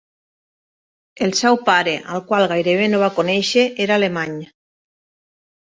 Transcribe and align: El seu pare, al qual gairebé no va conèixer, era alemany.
El 1.25 1.33
seu 1.41 1.57
pare, 1.67 1.93
al 2.15 2.25
qual 2.31 2.47
gairebé 2.53 2.89
no 2.95 3.03
va 3.05 3.13
conèixer, 3.21 3.67
era 3.87 4.01
alemany. 4.03 4.37